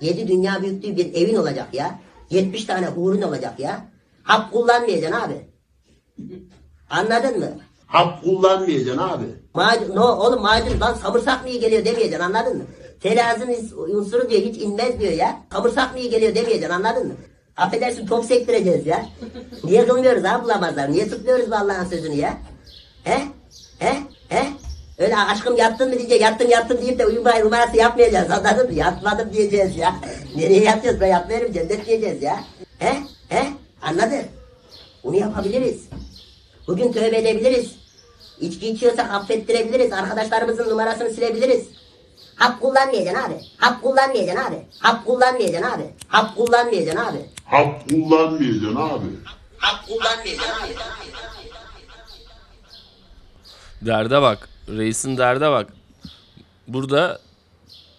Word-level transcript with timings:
Yedi 0.00 0.28
dünya 0.28 0.62
büyüklüğü 0.62 0.96
bir 0.96 1.14
evin 1.14 1.34
olacak 1.34 1.74
ya. 1.74 1.98
70 2.30 2.64
tane 2.64 2.86
hurun 2.86 3.22
olacak 3.22 3.60
ya. 3.60 3.84
Hap 4.22 4.52
kullanmayacaksın 4.52 5.20
abi. 5.20 5.46
Anladın 6.90 7.38
mı? 7.38 7.50
Hap 7.86 8.22
kullanmayacaksın 8.24 8.98
abi. 9.02 9.24
Macun, 9.54 9.96
no, 9.96 10.06
oğlum 10.06 10.42
macun 10.42 10.80
lan 10.80 10.94
samırsak 10.94 11.42
mı 11.44 11.50
iyi 11.50 11.60
geliyor 11.60 11.84
demeyeceksin 11.84 12.24
anladın 12.24 12.56
mı? 12.56 12.64
İs- 13.04 13.74
unsuru 13.74 14.30
diyor 14.30 14.42
hiç 14.42 14.62
inmez 14.62 15.00
diyor 15.00 15.12
ya. 15.12 15.40
Samırsak 15.52 15.94
mı 15.94 16.00
iyi 16.00 16.10
geliyor 16.10 16.34
demeyeceksin 16.34 16.74
anladın 16.74 17.06
mı? 17.06 17.14
Affedersin 17.56 18.06
top 18.06 18.24
sektireceğiz 18.24 18.86
ya. 18.86 19.06
Niye 19.64 19.86
kılmıyoruz 19.86 20.24
abi 20.24 20.44
bulamazlar? 20.44 20.92
Niye 20.92 21.08
tutmuyoruz 21.08 21.50
bu 21.50 21.54
Allah'ın 21.54 21.84
sözünü 21.84 22.14
ya? 22.14 22.38
He? 23.04 23.18
He? 23.78 23.94
He? 24.28 24.46
Öyle 25.00 25.16
aşkım 25.16 25.56
yattın 25.56 25.88
mı 25.88 25.98
diyecek, 25.98 26.20
yattım 26.20 26.50
yattım 26.50 26.78
deyip 26.82 26.98
de 26.98 27.06
uyuma 27.06 27.38
numarası 27.38 27.76
yapmayacağız 27.76 28.30
anladın 28.30 28.66
mı? 28.66 28.74
Yatmadım 28.74 29.32
diyeceğiz 29.32 29.76
ya. 29.76 29.94
Nereye 30.36 30.62
yatacağız 30.62 31.00
ben 31.00 31.06
yatmıyorum 31.06 31.52
cennet 31.52 31.86
diyeceğiz 31.86 32.22
ya. 32.22 32.44
He? 32.78 32.96
He? 33.28 33.46
Anladın? 33.82 34.22
Bunu 35.04 35.16
yapabiliriz. 35.16 35.84
Bugün 36.66 36.92
tövbe 36.92 37.16
edebiliriz. 37.16 37.74
İçki 38.40 38.68
içiyorsak 38.68 39.14
affettirebiliriz. 39.14 39.92
Arkadaşlarımızın 39.92 40.70
numarasını 40.70 41.10
silebiliriz. 41.10 41.68
Hap 42.36 42.60
kullanmayacaksın 42.60 43.22
abi. 43.22 43.40
Hap 43.56 43.82
kullanmayacaksın 43.82 44.44
abi. 44.44 44.56
Hap 44.78 45.06
kullanmayacaksın 45.06 45.68
abi. 45.70 45.84
Hap 46.08 46.36
kullanmayacaksın 46.36 47.00
abi. 47.00 47.18
Hap 47.44 47.86
kullanmayacaksın 47.86 48.76
abi. 48.76 49.06
Hap 49.58 49.86
kullanmayacaksın 49.88 50.52
abi. 50.64 50.74
Derde 53.86 54.22
bak. 54.22 54.48
Reisin 54.78 55.16
derde 55.16 55.50
bak. 55.50 55.72
Burada 56.68 57.20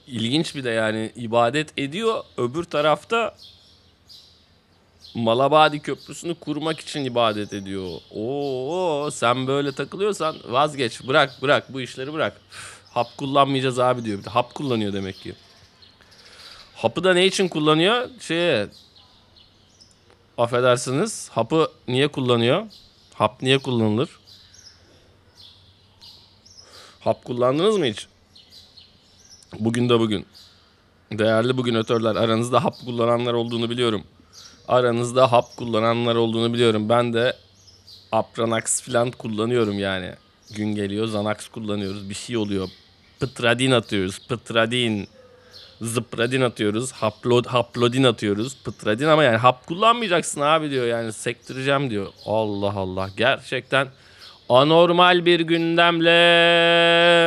ilginç 0.07 0.55
bir 0.55 0.63
de 0.63 0.70
yani 0.70 1.11
ibadet 1.16 1.80
ediyor. 1.80 2.23
Öbür 2.38 2.63
tarafta 2.63 3.35
Malabadi 5.16 5.80
Köprüsü'nü 5.80 6.36
kurmak 6.36 6.80
için 6.80 7.05
ibadet 7.05 7.53
ediyor. 7.53 7.89
Oo 8.16 9.11
sen 9.11 9.47
böyle 9.47 9.72
takılıyorsan 9.72 10.36
vazgeç. 10.50 11.08
Bırak 11.08 11.41
bırak 11.41 11.73
bu 11.73 11.81
işleri 11.81 12.13
bırak. 12.13 12.41
Hap 12.94 13.17
kullanmayacağız 13.17 13.80
abi 13.80 14.06
diyor. 14.06 14.19
Bir 14.19 14.23
de 14.23 14.30
hap 14.30 14.53
kullanıyor 14.53 14.94
demek 14.94 15.16
ki. 15.16 15.33
Hapı 16.75 17.03
da 17.03 17.13
ne 17.13 17.25
için 17.25 17.47
kullanıyor? 17.47 18.09
Şeye 18.19 18.67
affedersiniz. 20.38 21.30
Hapı 21.30 21.72
niye 21.88 22.08
kullanıyor? 22.08 22.66
Hap 23.13 23.41
niye 23.41 23.58
kullanılır? 23.58 24.09
Hap 27.03 27.25
kullandınız 27.25 27.77
mı 27.77 27.85
hiç? 27.85 28.07
Bugün 29.59 29.89
de 29.89 29.99
bugün. 29.99 30.25
Değerli 31.11 31.57
bugün 31.57 31.75
ötörler 31.75 32.16
aranızda 32.16 32.63
hap 32.63 32.75
kullananlar 32.85 33.33
olduğunu 33.33 33.69
biliyorum. 33.69 34.03
Aranızda 34.67 35.31
hap 35.31 35.57
kullananlar 35.57 36.16
olduğunu 36.16 36.53
biliyorum. 36.53 36.89
Ben 36.89 37.13
de 37.13 37.33
Apranax 38.11 38.81
falan 38.81 39.11
kullanıyorum 39.11 39.79
yani. 39.79 40.13
Gün 40.55 40.75
geliyor 40.75 41.05
Xanax 41.05 41.47
kullanıyoruz. 41.47 42.09
Bir 42.09 42.13
şey 42.13 42.38
oluyor. 42.38 42.69
Pıtradin 43.19 43.72
atıyoruz. 43.72 44.27
Pıtradin. 44.27 45.07
Zıpradin 45.81 46.41
atıyoruz. 46.41 46.91
Haplod, 46.91 47.45
haplodin 47.45 48.03
atıyoruz. 48.03 48.57
Pıtradin 48.63 49.07
ama 49.07 49.23
yani 49.23 49.38
hap 49.38 49.67
kullanmayacaksın 49.67 50.41
abi 50.41 50.72
diyor. 50.72 50.88
Yani 50.88 51.13
sektireceğim 51.13 51.89
diyor. 51.89 52.07
Allah 52.25 52.73
Allah. 52.73 53.09
Gerçekten 53.17 53.88
anormal 54.55 55.25
bir 55.25 55.39
gündemle 55.39 56.11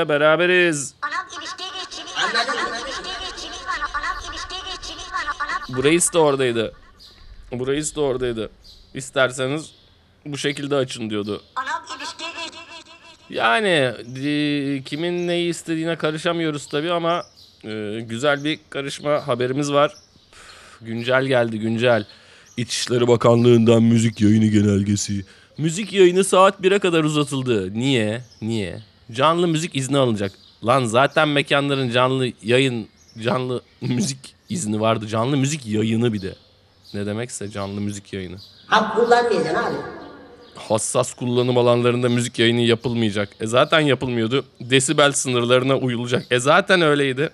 beraberiz. 0.08 0.94
Anam 1.02 1.26
ilişkiye 1.40 1.68
geççiniz 1.80 2.16
var. 2.16 2.30
Anam 2.34 2.84
ilişkiye 2.84 3.14
geççiniz 3.30 3.66
var. 3.66 3.78
Anam 3.94 4.32
ilişkiye 4.32 4.60
geççiniz 4.74 5.12
var. 5.12 5.24
Anam 5.40 5.76
Bu 5.78 5.84
reis 5.84 6.12
de 6.12 6.18
oradaydı. 6.18 6.72
Bu 7.52 7.66
reis 7.66 7.96
de 7.96 8.00
oradaydı. 8.00 8.50
İsterseniz 8.94 9.70
bu 10.26 10.38
şekilde 10.38 10.76
açın 10.76 11.10
diyordu. 11.10 11.42
Yani 13.30 13.92
di- 14.14 14.82
kimin 14.84 15.28
neyi 15.28 15.50
istediğine 15.50 15.96
karışamıyoruz 15.96 16.66
tabii 16.68 16.92
ama 16.92 17.22
e, 17.64 18.00
güzel 18.00 18.44
bir 18.44 18.58
karışma 18.70 19.28
haberimiz 19.28 19.72
var. 19.72 19.94
Üf, 20.32 20.78
Güncel 20.80 21.24
geldi 21.24 21.58
güncel. 21.58 22.06
İçişleri 22.56 23.08
Bakanlığı'ndan 23.08 23.82
müzik 23.82 24.20
yayını 24.20 24.46
genelgesi. 24.46 25.24
Müzik 25.58 25.92
yayını 25.92 26.24
saat 26.24 26.60
1'e 26.60 26.78
kadar 26.78 27.04
uzatıldı. 27.04 27.74
Niye? 27.74 28.20
Niye? 28.42 28.82
Canlı 29.12 29.48
müzik 29.48 29.76
izni 29.76 29.98
alınacak. 29.98 30.32
Lan 30.66 30.84
zaten 30.84 31.28
mekanların 31.28 31.90
canlı 31.90 32.28
yayın, 32.42 32.88
canlı 33.22 33.62
müzik 33.80 34.18
izni 34.48 34.80
vardı. 34.80 35.06
Canlı 35.06 35.36
müzik 35.36 35.66
yayını 35.66 36.12
bir 36.12 36.22
de. 36.22 36.34
Ne 36.94 37.06
demekse 37.06 37.50
canlı 37.50 37.80
müzik 37.80 38.12
yayını 38.12 38.36
Hap 38.66 38.96
kullanmayacaksın 38.96 39.54
abi. 39.54 39.74
hassas 40.54 41.14
kullanım 41.14 41.58
alanlarında 41.58 42.08
müzik 42.08 42.38
yayını 42.38 42.60
yapılmayacak. 42.60 43.28
E 43.40 43.46
zaten 43.46 43.80
yapılmıyordu. 43.80 44.44
Desibel 44.60 45.12
sınırlarına 45.12 45.76
uyulacak. 45.76 46.26
E 46.30 46.38
zaten 46.38 46.80
öyleydi. 46.82 47.30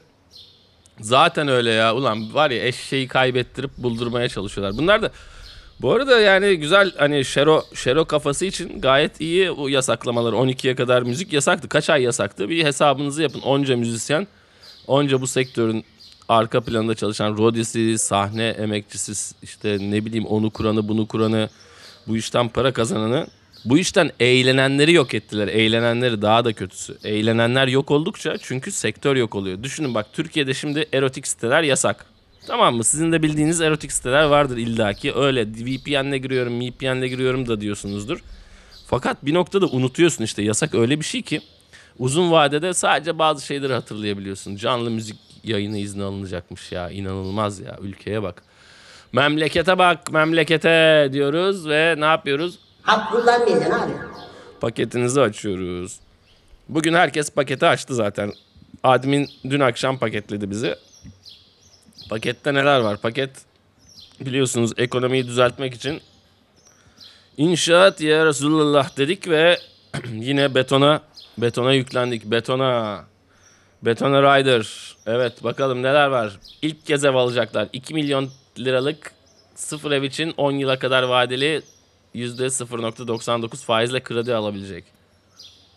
Zaten 1.01 1.49
öyle 1.49 1.71
ya. 1.71 1.95
Ulan 1.95 2.35
var 2.35 2.51
ya 2.51 2.67
eşeği 2.67 3.09
kaybettirip 3.09 3.71
buldurmaya 3.79 4.29
çalışıyorlar. 4.29 4.79
Bunlar 4.79 5.03
da 5.03 5.11
bu 5.83 5.93
arada 5.93 6.21
yani 6.21 6.57
güzel 6.57 6.93
hani 6.97 7.25
Şero, 7.25 7.63
Şero 7.75 8.05
kafası 8.05 8.45
için 8.47 8.81
gayet 8.81 9.21
iyi 9.21 9.57
bu 9.57 9.71
yasaklamalar. 9.71 10.33
12'ye 10.33 10.75
kadar 10.75 11.03
müzik 11.03 11.33
yasaktı. 11.33 11.69
Kaç 11.69 11.91
ay 11.91 12.03
yasaktı? 12.03 12.49
Bir 12.49 12.65
hesabınızı 12.65 13.23
yapın. 13.23 13.41
Onca 13.41 13.77
müzisyen, 13.77 14.27
onca 14.87 15.21
bu 15.21 15.27
sektörün 15.27 15.85
arka 16.29 16.61
planında 16.61 16.95
çalışan 16.95 17.39
rodisi, 17.39 17.99
sahne 17.99 18.49
emekçisi, 18.49 19.35
işte 19.43 19.79
ne 19.81 20.05
bileyim 20.05 20.27
onu 20.27 20.51
kuranı, 20.51 20.89
bunu 20.89 21.07
kuranı, 21.07 21.49
bu 22.07 22.17
işten 22.17 22.49
para 22.49 22.73
kazananı, 22.73 23.27
bu 23.65 23.79
işten 23.79 24.11
eğlenenleri 24.21 24.93
yok 24.93 25.15
ettiler. 25.15 25.49
Eğlenenleri 25.49 26.23
daha 26.23 26.45
da 26.45 26.53
kötüsü. 26.53 26.99
Eğlenenler 27.05 27.69
yok 27.69 27.91
oldukça 27.91 28.39
çünkü 28.43 28.73
sektör 28.73 29.17
yok 29.17 29.35
oluyor. 29.35 29.63
Düşünün 29.63 29.95
bak 29.95 30.07
Türkiye'de 30.13 30.55
şimdi 30.55 30.89
erotik 30.93 31.27
siteler 31.27 31.63
yasak. 31.63 32.10
Tamam 32.47 32.77
mı? 32.77 32.85
Sizin 32.85 33.13
de 33.13 33.23
bildiğiniz 33.23 33.61
erotik 33.61 33.93
siteler 33.93 34.25
vardır 34.25 34.57
illaki. 34.57 35.15
Öyle 35.15 35.47
VPN'le 35.47 36.17
giriyorum, 36.17 36.61
VPN'le 36.61 37.07
giriyorum 37.09 37.49
da 37.49 37.61
diyorsunuzdur. 37.61 38.23
Fakat 38.87 39.25
bir 39.27 39.35
noktada 39.35 39.67
unutuyorsun 39.67 40.25
işte 40.25 40.43
yasak 40.43 40.75
öyle 40.75 41.01
bir 41.01 41.05
şey 41.05 41.23
ki 41.23 41.41
uzun 41.99 42.31
vadede 42.31 42.75
sadece 42.75 43.19
bazı 43.19 43.47
şeyleri 43.47 43.73
hatırlayabiliyorsun. 43.73 44.57
Canlı 44.57 44.91
müzik 44.91 45.17
yayını 45.45 45.79
izni 45.79 46.03
alınacakmış 46.03 46.73
ya 46.73 46.91
inanılmaz 46.91 47.61
ya 47.61 47.79
ülkeye 47.83 48.23
bak. 48.23 48.43
Memlekete 49.13 49.79
bak 49.79 50.13
memlekete 50.13 51.09
diyoruz 51.13 51.69
ve 51.69 51.95
ne 51.99 52.05
yapıyoruz? 52.05 52.59
Hap 52.83 53.13
kullanmayacaksın 53.13 53.73
abi. 53.73 53.93
Paketinizi 54.61 55.21
açıyoruz. 55.21 56.01
Bugün 56.69 56.95
herkes 56.95 57.31
paketi 57.31 57.67
açtı 57.67 57.95
zaten. 57.95 58.33
Admin 58.83 59.29
dün 59.51 59.61
akşam 59.61 59.99
paketledi 59.99 60.51
bizi. 60.51 60.77
Pakette 62.11 62.55
neler 62.55 62.81
var? 62.81 62.97
Paket 62.97 63.31
biliyorsunuz 64.21 64.73
ekonomiyi 64.77 65.27
düzeltmek 65.27 65.75
için 65.75 66.01
inşaat 67.37 68.01
ya 68.01 68.27
Resulullah 68.27 68.97
dedik 68.97 69.29
ve 69.29 69.59
yine 70.13 70.55
betona 70.55 71.01
betona 71.39 71.73
yüklendik. 71.73 72.25
Betona 72.25 73.05
Betona 73.83 74.23
Rider. 74.23 74.97
Evet 75.07 75.45
bakalım 75.45 75.83
neler 75.83 76.07
var. 76.07 76.39
İlk 76.63 76.87
kez 76.87 77.05
ev 77.05 77.15
alacaklar. 77.15 77.69
2 77.73 77.95
milyon 77.95 78.31
liralık 78.59 79.13
sıfır 79.55 79.91
ev 79.93 80.03
için 80.03 80.35
10 80.37 80.53
yıla 80.53 80.79
kadar 80.79 81.03
vadeli 81.03 81.63
%0.99 82.15 83.65
faizle 83.65 84.03
kredi 84.03 84.35
alabilecek. 84.35 84.85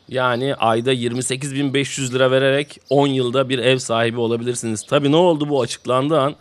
Yani 0.10 0.56
ayda 0.56 0.94
28.500 0.94 2.14
lira 2.14 2.32
vererek 2.32 2.80
10 2.90 3.08
yılda 3.08 3.50
bir 3.50 3.60
ev 3.60 3.78
sahibi 3.78 4.20
olabilirsiniz. 4.20 4.86
Tabii 4.86 5.12
ne 5.12 5.16
oldu 5.16 5.50
bu 5.50 5.62
açıklandığı 5.62 6.20
an? 6.20 6.36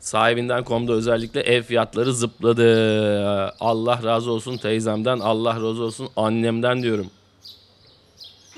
Sahibinden 0.00 0.64
komda 0.64 0.92
özellikle 0.92 1.40
ev 1.40 1.62
fiyatları 1.62 2.14
zıpladı. 2.14 3.54
Allah 3.60 4.00
razı 4.04 4.30
olsun 4.30 4.56
teyzemden, 4.56 5.18
Allah 5.18 5.54
razı 5.54 5.82
olsun 5.82 6.08
annemden 6.16 6.82
diyorum. 6.82 7.10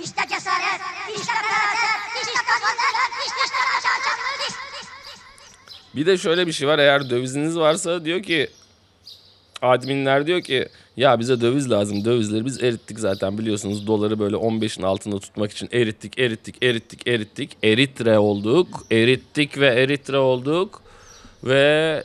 İşte 0.05 0.23
cesaret, 0.29 0.81
işte. 1.17 1.33
Bir 5.95 6.07
de 6.07 6.19
şöyle 6.19 6.47
bir 6.47 6.53
şey 6.53 6.69
var 6.69 6.79
eğer 6.79 7.11
döviziniz 7.11 7.59
varsa 7.59 8.05
diyor 8.05 8.23
ki 8.23 8.51
adminler 9.63 10.27
diyor 10.27 10.41
ki 10.43 10.69
ya 10.97 11.21
bize 11.21 11.41
döviz 11.41 11.71
lazım 11.71 12.05
dövizleri 12.05 12.45
biz 12.45 12.63
erittik 12.63 12.99
zaten 13.01 13.39
biliyorsunuz. 13.39 13.87
Doları 13.87 14.19
böyle 14.19 14.37
15'in 14.37 14.83
altında 14.83 15.19
tutmak 15.19 15.53
için 15.53 15.69
erittik 15.73 16.19
erittik 16.19 16.57
erittik 16.63 17.09
erittik. 17.09 17.57
Eritre 17.63 18.19
olduk 18.19 18.87
erittik 18.91 19.59
ve 19.59 19.67
eritre 19.67 20.19
olduk. 20.19 20.83
Ve 21.45 22.05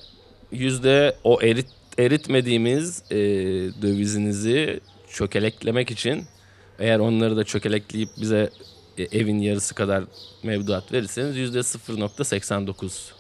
yüzde 0.52 1.16
o 1.24 1.42
erit 1.42 1.68
eritmediğimiz 1.98 3.04
e, 3.12 3.18
dövizinizi 3.82 4.80
çökeleklemek 5.10 5.92
için 5.92 6.26
eğer 6.80 7.00
onları 7.00 7.38
da 7.38 7.44
çökelekleyip 7.44 8.10
bize 8.22 8.50
e, 8.98 9.04
evin 9.04 9.40
yarısı 9.40 9.76
kadar 9.76 10.04
mevduat 10.44 10.92
verirseniz 10.92 11.38
yüzde 11.38 11.60
0.89 11.60 13.12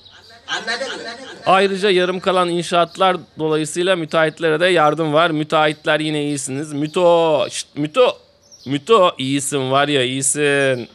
Anladın 0.47 0.87
mı? 0.97 1.03
Ayrıca 1.45 1.89
yarım 1.89 2.19
kalan 2.19 2.49
inşaatlar 2.49 3.17
dolayısıyla 3.39 3.95
müteahhitlere 3.95 4.59
de 4.59 4.65
yardım 4.67 5.13
var. 5.13 5.29
Müteahhitler 5.29 5.99
yine 5.99 6.23
iyisiniz. 6.23 6.73
Müto, 6.73 7.45
şşt, 7.49 7.67
Müto, 7.75 8.17
Müto 8.65 9.11
iyisin 9.17 9.71
var 9.71 9.87
ya 9.87 10.03
iyisin. 10.03 10.41
Aynen 10.41 10.87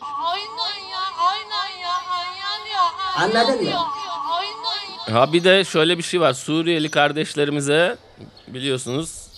ya, 0.90 1.02
aynen 1.18 1.80
ya, 1.82 1.90
aynen 2.18 2.70
ya. 2.72 2.82
aynen 3.16 3.36
Anladın 3.36 3.62
mı? 3.62 3.70
ya, 3.70 3.78
Aynen 4.30 5.08
ya. 5.08 5.20
Ha 5.20 5.32
bir 5.32 5.44
de 5.44 5.64
şöyle 5.64 5.98
bir 5.98 6.02
şey 6.02 6.20
var. 6.20 6.32
Suriyeli 6.32 6.90
kardeşlerimize 6.90 7.96
biliyorsunuz 8.48 9.28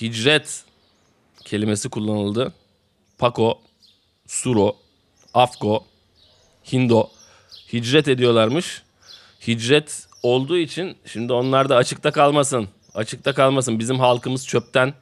hicret 0.00 0.62
kelimesi 1.44 1.88
kullanıldı. 1.88 2.52
Pako, 3.18 3.58
Suro, 4.26 4.76
Afgo, 5.34 5.84
Hindo 6.72 7.10
hicret 7.72 8.08
ediyorlarmış. 8.08 8.82
Hicret 9.46 10.06
olduğu 10.22 10.58
için 10.58 10.96
şimdi 11.06 11.32
onlar 11.32 11.68
da 11.68 11.76
açıkta 11.76 12.10
kalmasın. 12.10 12.68
Açıkta 12.94 13.32
kalmasın. 13.32 13.78
Bizim 13.78 13.98
halkımız 13.98 14.46
çöpten 14.46 14.94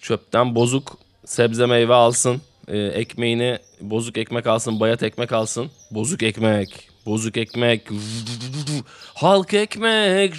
çöpten 0.00 0.54
bozuk 0.54 0.98
sebze 1.24 1.66
meyve 1.66 1.94
alsın. 1.94 2.42
Ee, 2.68 2.78
ekmeğini 2.78 3.58
bozuk 3.80 4.18
ekmek 4.18 4.46
alsın, 4.46 4.80
bayat 4.80 5.02
ekmek 5.02 5.32
alsın. 5.32 5.70
Bozuk 5.90 6.22
ekmek, 6.22 6.88
bozuk 7.06 7.36
ekmek. 7.36 7.82
Halk 9.14 9.54
ekmek 9.54 10.38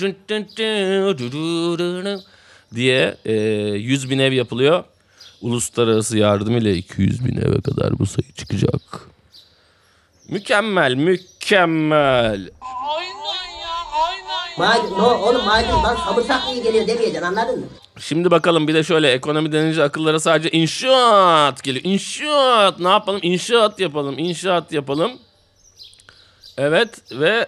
diye 2.75 3.18
e, 3.25 3.34
100 3.34 4.10
bin 4.10 4.19
ev 4.19 4.31
yapılıyor. 4.31 4.84
Uluslararası 5.42 6.18
yardım 6.18 6.57
ile 6.57 6.75
200 6.75 7.25
bin 7.25 7.38
eve 7.38 7.62
kadar 7.62 8.00
bu 8.00 8.06
sayı 8.06 8.31
çıkacak. 8.31 8.81
Mükemmel, 10.30 10.94
mükemmel. 10.94 12.50
Aynen 12.62 13.60
ya, 13.62 13.75
aynen 14.07 14.30
ya. 14.30 14.34
Macun, 14.57 14.91
no, 15.00 15.13
oğlum 15.17 15.45
macun 15.45 15.83
bak 15.83 15.97
samırsak 16.00 16.45
mı 16.47 16.53
iyi 16.53 16.63
geliyor 16.63 16.88
demeyeceksin 16.88 17.25
anladın 17.25 17.59
mı? 17.59 17.65
Şimdi 18.00 18.31
bakalım 18.31 18.67
bir 18.67 18.73
de 18.73 18.83
şöyle 18.83 19.11
ekonomi 19.11 19.51
denince 19.51 19.83
akıllara 19.83 20.19
sadece 20.19 20.51
inşaat 20.51 21.63
geliyor. 21.63 21.85
İnşaat 21.85 22.79
ne 22.79 22.89
yapalım? 22.89 23.19
İnşaat 23.23 23.79
yapalım. 23.79 24.19
İnşaat 24.19 24.71
yapalım. 24.71 25.11
Evet 26.57 26.89
ve 27.11 27.47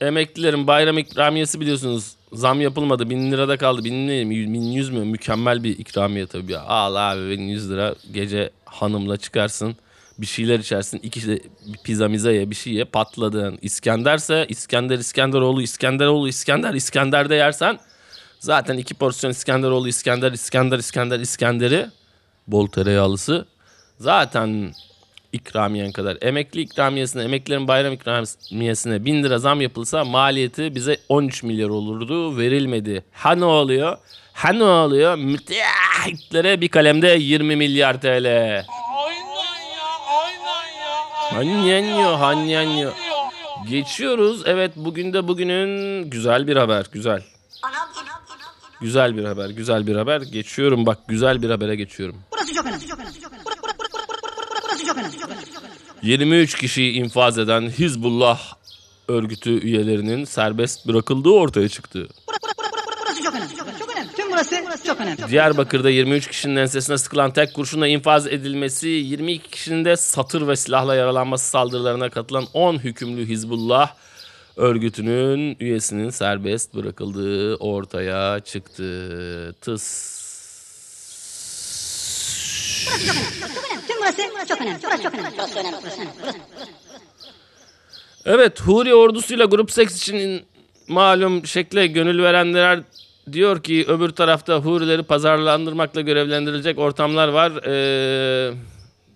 emeklilerin 0.00 0.66
bayram 0.66 0.98
ikramiyesi 0.98 1.60
biliyorsunuz 1.60 2.12
zam 2.32 2.60
yapılmadı. 2.60 3.10
Bin 3.10 3.32
lirada 3.32 3.56
kaldı. 3.56 3.84
Bin, 3.84 4.08
ne, 4.08 4.30
bin 4.30 4.62
yüz 4.72 4.90
mü? 4.90 5.04
Mükemmel 5.04 5.64
bir 5.64 5.78
ikramiye 5.78 6.26
tabii. 6.26 6.52
ya. 6.52 6.62
Al 6.62 6.94
abi 7.12 7.30
bin 7.30 7.42
yüz 7.42 7.70
lira 7.70 7.94
gece 8.12 8.50
hanımla 8.64 9.16
çıkarsın. 9.16 9.76
Bir 10.18 10.26
şeyler 10.26 10.58
içersin. 10.58 11.00
İki 11.02 11.28
de 11.28 11.40
bir 11.66 11.78
pizza 11.84 12.08
miza 12.08 12.32
ye 12.32 12.50
bir 12.50 12.54
şey 12.54 12.72
ye 12.72 12.84
patladın. 12.84 13.58
İskenderse 13.62 14.46
İskender 14.48 14.98
İskenderoğlu 14.98 15.62
İskenderoğlu 15.62 16.28
İskender 16.28 16.74
İskender'de 16.74 17.34
yersen 17.34 17.78
Zaten 18.42 18.76
iki 18.76 18.94
porsiyon 18.94 19.30
İskenderoğlu 19.30 19.88
İskender 19.88 20.32
İskender 20.32 20.78
İskender 20.78 21.20
İskender'i 21.20 21.86
bol 22.46 22.66
tereyağlısı 22.66 23.46
zaten 23.98 24.72
ikramiyen 25.32 25.92
kadar. 25.92 26.18
Emekli 26.20 26.60
ikramiyesine, 26.60 27.22
emeklilerin 27.22 27.68
bayram 27.68 27.92
ikramiyesine 27.92 29.04
1000 29.04 29.22
lira 29.22 29.38
zam 29.38 29.60
yapılsa 29.60 30.04
maliyeti 30.04 30.74
bize 30.74 30.96
13 31.08 31.42
milyar 31.42 31.68
olurdu. 31.68 32.38
Verilmedi. 32.38 33.04
Ha 33.12 33.34
ne 33.34 33.44
oluyor? 33.44 33.96
Ha 34.32 34.52
ne 34.52 34.64
oluyor? 34.64 35.16
Müteahhitlere 35.16 36.60
bir 36.60 36.68
kalemde 36.68 37.08
20 37.08 37.56
milyar 37.56 38.00
TL. 38.00 38.06
Aynen 38.06 38.26
ya, 38.26 38.62
aynen 40.08 40.54
ya. 40.78 40.96
aynen 41.21 41.21
Hanyanyo, 41.34 42.00
ya, 42.00 42.20
hanyanyo. 42.20 42.90
Geçiyoruz. 43.70 44.42
Evet 44.46 44.72
bugün 44.76 45.12
de 45.12 45.28
bugünün 45.28 46.02
güzel 46.10 46.46
bir 46.46 46.56
haber. 46.56 46.86
Güzel. 46.92 47.22
Güzel 48.80 49.16
bir 49.16 49.24
haber, 49.24 49.50
güzel 49.50 49.86
bir 49.86 49.96
haber. 49.96 50.20
Geçiyorum 50.20 50.86
bak 50.86 50.98
güzel 51.08 51.42
bir 51.42 51.50
habere 51.50 51.76
geçiyorum. 51.76 52.16
Burası 52.32 52.54
çok 52.54 52.66
önemli. 52.66 52.84
Burası 54.64 54.86
çok 54.86 54.98
önemli. 54.98 55.12
23 56.02 56.54
kişiyi 56.58 56.92
infaz 56.92 57.38
eden 57.38 57.62
Hizbullah 57.62 58.40
örgütü 59.08 59.50
üyelerinin 59.60 60.24
serbest 60.24 60.86
bırakıldığı 60.88 61.30
ortaya 61.30 61.68
çıktı. 61.68 62.08
Burası 63.02 63.24
çok 63.24 63.34
önemli. 63.34 63.56
Çok 63.78 63.90
önemli. 63.96 64.12
Tüm 64.16 64.31
burası 64.66 64.86
çok 64.86 65.00
önemli. 65.00 65.28
Diyarbakır'da 65.28 65.90
23 65.90 66.28
kişinin 66.28 66.56
ensesine 66.56 66.98
sıkılan 66.98 67.32
tek 67.32 67.54
kurşunla 67.54 67.86
infaz 67.86 68.26
edilmesi, 68.26 68.88
22 68.88 69.50
kişinin 69.50 69.84
de 69.84 69.96
satır 69.96 70.48
ve 70.48 70.56
silahla 70.56 70.94
yaralanması 70.94 71.50
saldırılarına 71.50 72.10
katılan 72.10 72.46
10 72.54 72.78
hükümlü 72.78 73.26
Hizbullah 73.26 73.94
örgütünün 74.56 75.56
üyesinin 75.60 76.10
serbest 76.10 76.74
bırakıldığı 76.74 77.56
ortaya 77.56 78.40
çıktı. 78.40 79.54
Tıs. 79.60 80.22
Evet 88.24 88.60
Huri 88.60 88.94
ordusuyla 88.94 89.44
grup 89.44 89.70
seks 89.70 89.96
için 89.96 90.44
malum 90.88 91.46
şekle 91.46 91.86
gönül 91.86 92.22
verenler 92.22 92.80
diyor 93.32 93.62
ki 93.62 93.84
öbür 93.88 94.10
tarafta 94.10 94.56
Hurileri 94.56 95.02
pazarlandırmakla 95.02 96.00
görevlendirilecek 96.00 96.78
ortamlar 96.78 97.28
var. 97.28 97.52
Ee, 97.66 98.54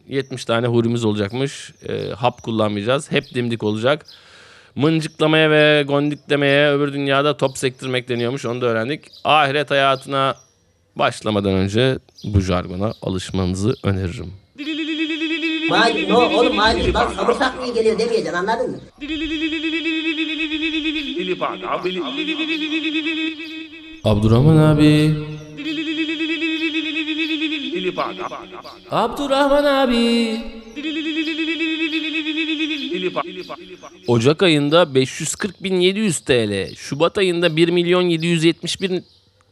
70 0.09 0.45
tane 0.45 0.67
Hurimiz 0.67 1.05
olacakmış. 1.05 1.73
Ee, 1.89 2.11
hap 2.11 2.43
kullanmayacağız. 2.43 3.13
Hep 3.13 3.35
dimdik 3.35 3.63
olacak. 3.63 4.07
Mıncıklamaya 4.75 5.51
ve 5.51 5.85
gondiklemeye 5.89 6.71
öbür 6.71 6.93
dünyada 6.93 7.37
top 7.37 7.59
sektirmek 7.59 8.09
deniyormuş. 8.09 8.45
Onu 8.45 8.61
da 8.61 8.67
öğrendik. 8.67 9.05
Ahiret 9.25 9.71
hayatına 9.71 10.35
başlamadan 10.97 11.53
önce 11.53 11.99
bu 12.25 12.41
jargona 12.41 12.93
alışmanızı 13.03 13.75
öneririm. 13.83 14.33
Macun, 15.71 16.09
no, 16.09 16.19
oğlum 16.19 16.59
bak 16.95 17.13
samırsak 17.13 17.59
mı 17.59 17.67
iyi 17.67 17.75
geliyor 17.75 17.99
demeyeceksin 17.99 18.35
anladın 18.35 18.71
mı? 18.71 18.77
Abdurrahman 24.07 24.57
abi. 24.57 25.15
Abdurrahman 28.91 29.65
abi. 29.65 30.41
Ocak 34.07 34.43
ayında 34.43 34.83
540.700 34.83 36.25
TL. 36.25 36.75
Şubat 36.77 37.19
ayında 37.19 37.57
1 37.57 37.69
milyon 37.69 38.03
771 38.03 39.03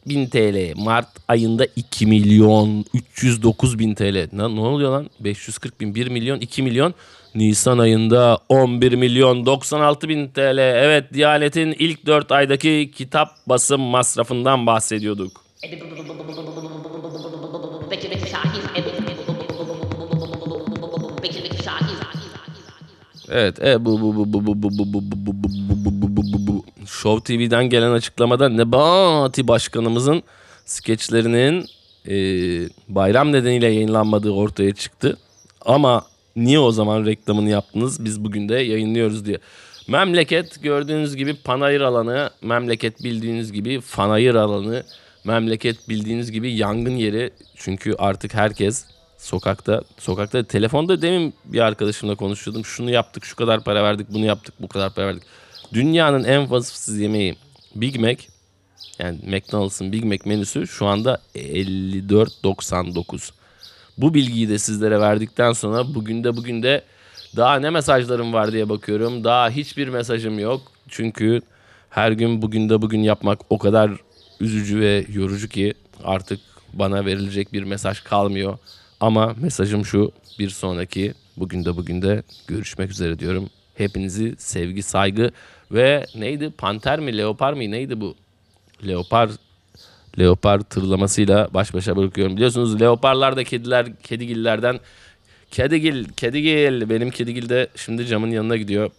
bin 0.07 0.27
TL. 0.27 0.73
Mart 0.77 1.09
ayında 1.29 1.67
2 1.77 2.07
milyon 2.07 2.85
309 2.95 3.79
bin 3.79 3.95
TL. 3.95 4.29
Ne, 4.33 4.57
ne 4.57 4.61
oluyor 4.61 4.93
lan? 4.93 5.11
540 5.21 5.81
bin, 5.81 5.95
1 5.95 6.07
milyon, 6.09 6.41
2 6.41 6.63
milyon. 6.63 6.95
Nisan 7.35 7.79
ayında 7.79 8.39
11 8.49 8.93
milyon 8.93 9.47
96 9.47 10.09
bin 10.09 10.29
TL. 10.29 10.59
Evet 10.59 11.05
Diyanet'in 11.15 11.73
ilk 11.79 12.07
4 12.07 12.33
aydaki 12.33 12.91
kitap 12.95 13.29
basım 13.47 13.81
masrafından 13.81 14.67
bahsediyorduk. 14.67 15.45
Evet, 23.31 23.63
e, 23.63 23.85
bu 23.85 24.01
bu 24.01 24.17
bu 24.17 24.33
bu 24.33 24.45
bu 24.45 24.63
bu 24.63 24.85
bu 24.85 25.01
bu 25.03 25.27
bu 25.27 25.49
bu 25.85 25.85
bu 25.85 26.17
bu 26.17 26.17
bu 26.17 26.23
bu 26.33 26.47
bu 26.47 26.65
Show 26.87 27.37
TV'den 27.37 27.69
gelen 27.69 27.91
açıklamada 27.91 28.49
Nebati 28.49 29.49
Başkanımızın 29.49 30.23
skeçlerinin 30.65 31.67
e, 32.09 32.15
bayram 32.89 33.33
nedeniyle 33.33 33.67
yayınlanmadığı 33.67 34.31
ortaya 34.31 34.75
çıktı. 34.75 35.19
Ama 35.65 36.05
niye 36.37 36.59
o 36.59 36.73
zaman 36.73 37.07
reklamını 37.07 37.49
yaptınız? 37.49 38.05
Biz 38.05 38.25
bugün 38.25 38.49
de 38.49 38.55
yayınlıyoruz 38.55 39.25
diye. 39.25 39.39
Memleket 39.89 40.63
gördüğünüz 40.63 41.17
gibi 41.17 41.35
panayır 41.35 41.81
alanı, 41.81 42.31
memleket 42.43 43.05
bildiğiniz 43.05 43.53
gibi 43.53 43.81
fanayır 43.81 44.35
alanı, 44.35 44.85
memleket 45.25 45.89
bildiğiniz 45.89 46.33
gibi 46.33 46.53
yangın 46.53 46.97
yeri. 46.97 47.31
Çünkü 47.57 47.95
artık 47.99 48.35
herkes 48.35 48.85
sokakta, 49.19 49.83
sokakta 49.99 50.45
telefonda 50.45 51.03
demin 51.03 51.35
bir 51.45 51.61
arkadaşımla 51.61 52.15
konuşuyordum. 52.15 52.65
Şunu 52.65 52.91
yaptık, 52.91 53.25
şu 53.25 53.37
kadar 53.37 53.65
para 53.65 53.83
verdik, 53.83 54.07
bunu 54.11 54.25
yaptık, 54.25 54.55
bu 54.61 54.69
kadar 54.69 54.95
para 54.95 55.07
verdik. 55.07 55.23
Dünyanın 55.73 56.25
en 56.25 56.51
vasıfsız 56.51 56.99
yemeği 56.99 57.37
Big 57.75 57.97
Mac. 57.97 58.25
Yani 58.99 59.19
McDonald's'ın 59.27 59.93
Big 59.93 60.05
Mac 60.05 60.23
menüsü 60.25 60.67
şu 60.67 60.87
anda 60.87 61.21
54.99. 61.35 63.44
Bu 63.99 64.15
bilgiyi 64.15 64.49
de 64.49 64.59
sizlere 64.59 65.01
verdikten 65.01 65.53
sonra 65.53 65.95
bugün 65.95 66.25
de 66.25 66.37
bugün 66.37 66.63
de 66.63 66.83
daha 67.37 67.57
ne 67.57 67.71
mesajlarım 67.71 68.33
var 68.33 68.53
diye 68.53 68.69
bakıyorum. 68.69 69.25
Daha 69.25 69.51
hiçbir 69.51 69.89
mesajım 69.89 70.39
yok. 70.39 70.63
Çünkü 70.89 71.41
her 71.91 72.13
gün 72.13 72.43
bugün 72.43 72.69
de 72.69 72.83
bugün 72.83 73.03
yapmak 73.03 73.41
o 73.51 73.59
kadar 73.59 73.91
üzücü 74.41 74.81
ve 74.81 75.07
yorucu 75.13 75.49
ki 75.49 75.75
artık 76.05 76.41
bana 76.73 77.05
verilecek 77.05 77.53
bir 77.53 77.63
mesaj 77.63 78.01
kalmıyor. 78.01 78.59
Ama 79.01 79.35
mesajım 79.41 79.85
şu 79.85 80.13
bir 80.39 80.51
sonraki 80.51 81.15
bugün 81.37 81.65
de 81.65 81.77
bugün 81.77 82.03
de 82.03 82.23
görüşmek 82.47 82.91
üzere 82.91 83.19
diyorum. 83.19 83.51
Hepinizi 83.75 84.35
sevgi, 84.39 84.83
saygı 84.83 85.31
Ve 85.73 86.07
neydi? 86.15 86.51
Panter 86.51 87.01
mi? 87.01 87.19
Leopar 87.19 87.53
mı? 87.53 87.59
Neydi 87.59 88.01
bu? 88.01 88.15
Leopar 88.87 89.31
leopar 90.19 90.61
tırlamasıyla 90.61 91.49
baş 91.55 91.75
başa 91.75 91.97
bırakıyorum. 91.97 92.37
Biliyorsunuz 92.37 92.81
leoparlar 92.81 93.37
da 93.37 93.45
kediler, 93.45 93.87
kedigillerden 94.03 94.81
Kedigil, 95.55 96.05
kedigil. 96.05 96.91
Benim 96.91 97.11
kedigil 97.11 97.49
de 97.49 97.69
şimdi 97.77 98.07
camın 98.07 98.31
yanına 98.31 98.57
gidiyor. 98.57 98.91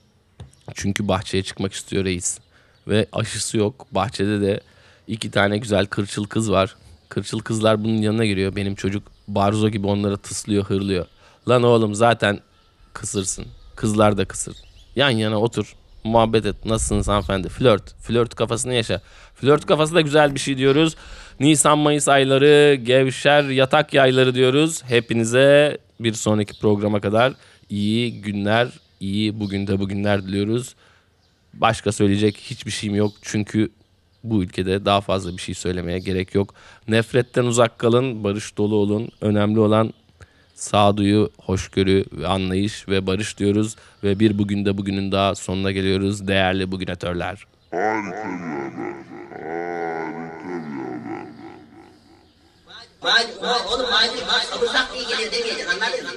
Çünkü 0.74 1.08
bahçeye 1.08 1.44
çıkmak 1.44 1.74
istiyor 1.74 2.06
reis. 2.06 2.40
Ve 2.88 3.06
aşısı 3.12 3.58
yok. 3.58 3.88
Bahçede 3.92 4.42
de 4.42 4.62
iki 5.08 5.32
tane 5.32 5.58
güzel 5.58 5.86
kırçıl 5.86 6.26
kız 6.26 6.52
var. 6.52 6.76
Kırçıl 7.10 7.40
kızlar 7.40 7.84
bunun 7.84 8.02
yanına 8.02 8.26
giriyor. 8.26 8.56
Benim 8.56 8.76
çocuk 8.76 9.04
barzo 9.28 9.70
gibi 9.70 9.88
onlara 9.88 10.18
tıslıyor, 10.18 10.64
hırlıyor. 10.66 11.06
Lan 11.50 11.64
oğlum 11.64 11.96
zaten 11.96 12.40
kısırsın. 12.94 13.46
Kızlar 13.76 14.18
da 14.18 14.26
kısır. 14.26 14.58
Yan 14.96 15.10
yana 15.10 15.40
otur. 15.40 15.76
Muhabbet 16.06 16.46
et. 16.46 16.66
Nasılsınız 16.66 17.08
hanımefendi? 17.08 17.50
Flört. 17.50 17.96
Flört 18.02 18.36
kafasını 18.36 18.74
yaşa. 18.74 19.02
Flört 19.36 19.66
kafası 19.66 19.96
da 19.96 20.02
güzel 20.02 20.36
bir 20.36 20.40
şey 20.40 20.58
diyoruz. 20.58 20.96
Nisan 21.40 21.78
Mayıs 21.78 22.08
ayları, 22.08 22.76
gevşer 22.76 23.44
yatak 23.44 23.94
yayları 23.94 24.36
diyoruz. 24.36 24.84
Hepinize 24.84 25.78
bir 26.00 26.14
sonraki 26.14 26.60
programa 26.60 27.00
kadar 27.02 27.34
iyi 27.70 28.22
günler, 28.22 28.68
iyi 29.00 29.40
bugün 29.40 29.68
de 29.68 29.80
bugünler 29.80 30.24
diliyoruz. 30.24 30.76
Başka 31.54 31.92
söyleyecek 31.92 32.38
hiçbir 32.38 32.72
şeyim 32.72 32.96
yok. 32.96 33.12
Çünkü 33.22 33.70
bu 34.24 34.44
ülkede 34.44 34.86
daha 34.86 35.02
fazla 35.02 35.32
bir 35.38 35.42
şey 35.42 35.56
söylemeye 35.56 36.00
gerek 36.00 36.36
yok. 36.36 36.54
Nefretten 36.88 37.44
uzak 37.44 37.80
kalın, 37.80 38.24
barış 38.24 38.58
dolu 38.58 38.76
olun. 38.76 39.10
Önemli 39.22 39.60
olan 39.60 39.94
sağduyu, 40.56 41.32
hoşgörü 41.42 42.06
ve 42.12 42.28
anlayış 42.28 42.88
ve 42.90 43.08
barış 43.08 43.38
diyoruz. 43.38 43.76
Ve 44.04 44.20
bir 44.20 44.38
bugün 44.38 44.66
de 44.66 44.78
bugünün 44.78 45.12
daha 45.12 45.36
sonuna 45.36 45.72
geliyoruz. 45.72 46.28
Değerli 46.28 46.72
bugünatörler. 46.72 47.46
Macun, 53.02 53.38
o- 53.44 53.74
oğlum 53.74 53.90
macun 53.92 54.28
bak 54.28 54.44
samırsak 54.44 54.88
iyi 54.96 55.08
geliyor 55.08 55.32
demeyeceksin 55.32 55.68
anladın 55.70 56.04
mı? 56.06 56.12